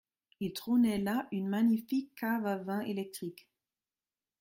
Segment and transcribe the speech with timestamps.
[0.39, 3.47] Il trônait là une magnifique cave à vin électrique